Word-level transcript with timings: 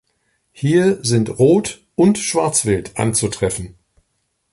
Hier 0.51 1.03
sind 1.03 1.29
Rot- 1.37 1.83
und 1.93 2.17
Schwarzwild 2.17 2.97
anzutreffen. 2.97 3.75